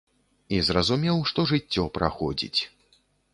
І 0.55 0.61
зразумеў, 0.69 1.21
што 1.33 1.45
жыццё 1.51 1.85
праходзіць. 1.99 2.61